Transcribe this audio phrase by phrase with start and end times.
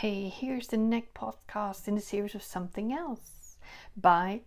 [0.00, 3.58] Hey, here's the next podcast in the series of Something Else
[3.94, 4.40] by,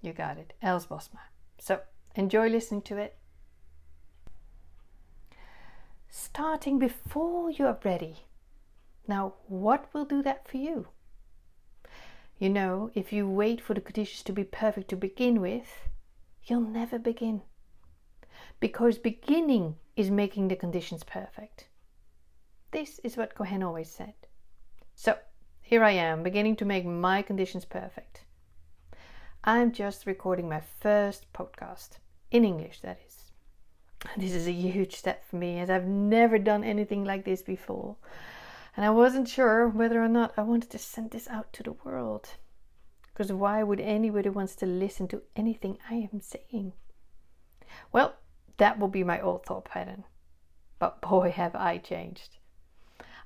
[0.00, 1.18] you got it, Els Bosma.
[1.58, 1.80] So
[2.14, 3.16] enjoy listening to it.
[6.08, 8.18] Starting before you are ready.
[9.08, 10.86] Now, what will do that for you?
[12.38, 15.88] You know, if you wait for the conditions to be perfect to begin with,
[16.44, 17.42] you'll never begin.
[18.60, 21.66] Because beginning is making the conditions perfect.
[22.70, 24.14] This is what Cohen always said.
[25.00, 25.16] So,
[25.60, 28.24] here I am, beginning to make my conditions perfect.
[29.44, 31.98] I'm just recording my first podcast,
[32.32, 33.30] in English, that is.
[34.16, 37.94] This is a huge step for me, as I've never done anything like this before.
[38.76, 41.76] And I wasn't sure whether or not I wanted to send this out to the
[41.84, 42.30] world.
[43.12, 46.72] Because why would anybody wants to listen to anything I am saying?
[47.92, 48.16] Well,
[48.56, 50.02] that will be my old thought pattern.
[50.80, 52.38] But boy, have I changed.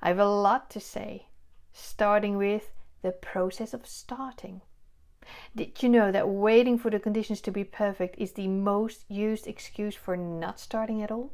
[0.03, 1.29] I have a lot to say,
[1.73, 4.61] starting with the process of starting.
[5.55, 9.47] Did you know that waiting for the conditions to be perfect is the most used
[9.47, 11.33] excuse for not starting at all?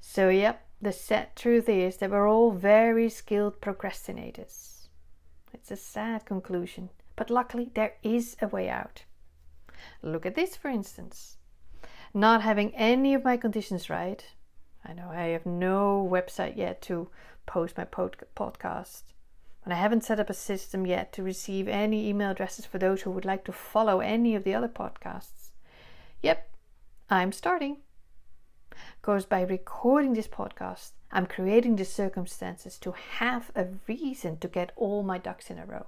[0.00, 4.88] So, yep, the sad truth is that we're all very skilled procrastinators.
[5.52, 9.04] It's a sad conclusion, but luckily there is a way out.
[10.02, 11.38] Look at this, for instance.
[12.12, 14.24] Not having any of my conditions right.
[14.88, 17.08] I know I have no website yet to
[17.44, 19.02] post my pod- podcast.
[19.64, 23.02] And I haven't set up a system yet to receive any email addresses for those
[23.02, 25.50] who would like to follow any of the other podcasts.
[26.22, 26.48] Yep,
[27.10, 27.78] I'm starting.
[29.00, 34.70] Because by recording this podcast, I'm creating the circumstances to have a reason to get
[34.76, 35.86] all my ducks in a row,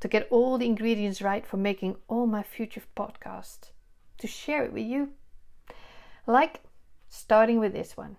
[0.00, 3.70] to get all the ingredients right for making all my future podcasts,
[4.18, 5.10] to share it with you.
[6.26, 6.60] Like
[7.10, 8.16] starting with this one.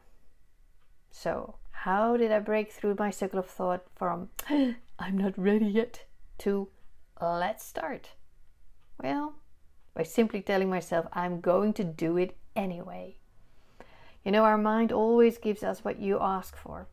[1.09, 4.29] So, how did I break through my circle of thought from
[4.99, 6.03] I'm not ready yet
[6.39, 6.67] to
[7.19, 8.11] let's start?
[9.01, 9.35] Well,
[9.95, 13.17] by simply telling myself I'm going to do it anyway.
[14.23, 16.87] You know, our mind always gives us what you ask for.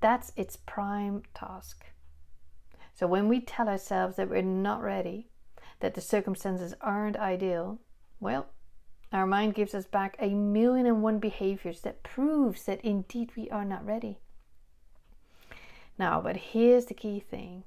[0.00, 1.86] That's its prime task.
[2.92, 5.28] So when we tell ourselves that we're not ready,
[5.80, 7.78] that the circumstances aren't ideal,
[8.20, 8.46] well,
[9.14, 13.48] our mind gives us back a million and one behaviors that proves that indeed we
[13.50, 14.18] are not ready.
[15.98, 17.64] Now, but here's the key thing.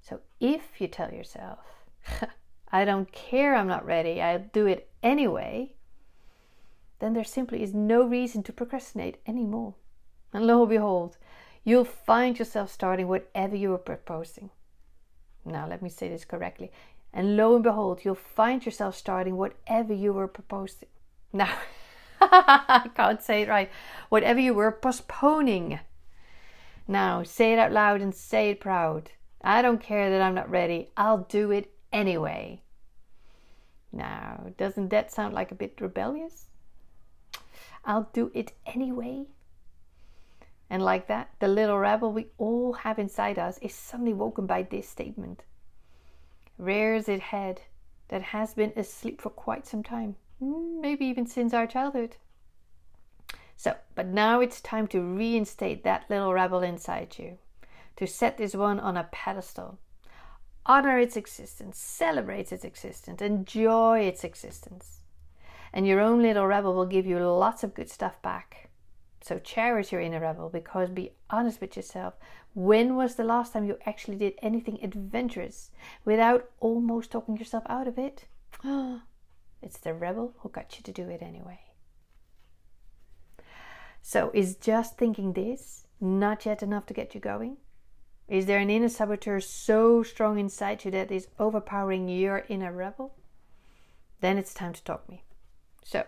[0.00, 1.58] So if you tell yourself,
[2.72, 5.72] I don't care, I'm not ready, I'll do it anyway,
[7.00, 9.74] then there simply is no reason to procrastinate anymore.
[10.32, 11.16] And lo and behold,
[11.64, 14.50] you'll find yourself starting whatever you are proposing.
[15.44, 16.70] Now, let me say this correctly.
[17.12, 20.88] And lo and behold, you'll find yourself starting whatever you were proposing.
[21.32, 21.52] Now,
[22.20, 23.70] I can't say it right.
[24.08, 25.80] Whatever you were postponing.
[26.86, 29.12] Now, say it out loud and say it proud.
[29.42, 30.90] I don't care that I'm not ready.
[30.96, 32.62] I'll do it anyway.
[33.92, 36.46] Now, doesn't that sound like a bit rebellious?
[37.84, 39.26] I'll do it anyway.
[40.70, 44.62] And like that, the little rebel we all have inside us is suddenly woken by
[44.62, 45.42] this statement
[46.60, 47.62] rears its head
[48.08, 52.16] that has been asleep for quite some time, hmm, maybe even since our childhood.
[53.56, 57.38] So, but now it's time to reinstate that little rebel inside you,
[57.96, 59.78] to set this one on a pedestal.
[60.66, 65.00] Honor its existence, celebrate its existence, enjoy its existence.
[65.72, 68.69] And your own little rebel will give you lots of good stuff back.
[69.22, 72.14] So cherish your inner rebel because be honest with yourself.
[72.54, 75.70] When was the last time you actually did anything adventurous
[76.04, 78.24] without almost talking yourself out of it?
[79.62, 81.60] it's the rebel who got you to do it anyway.
[84.02, 87.58] So, is just thinking this not yet enough to get you going?
[88.26, 93.14] Is there an inner saboteur so strong inside you that is overpowering your inner rebel?
[94.20, 95.24] Then it's time to talk me.
[95.84, 96.04] So,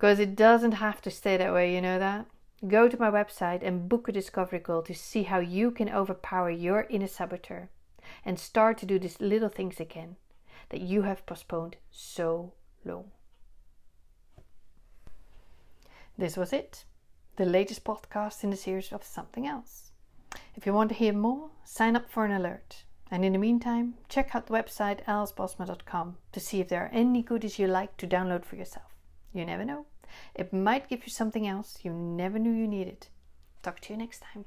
[0.00, 2.24] because it doesn't have to stay that way, you know that?
[2.66, 6.48] Go to my website and book a discovery call to see how you can overpower
[6.48, 7.68] your inner saboteur
[8.24, 10.16] and start to do these little things again
[10.70, 13.10] that you have postponed so long.
[16.16, 16.86] This was it,
[17.36, 19.90] the latest podcast in the series of Something Else.
[20.56, 22.84] If you want to hear more, sign up for an alert.
[23.10, 27.22] And in the meantime, check out the website elsbosma.com to see if there are any
[27.22, 28.86] goodies you like to download for yourself.
[29.32, 29.86] You never know.
[30.34, 33.08] It might give you something else you never knew you needed.
[33.62, 34.44] Talk to you next time.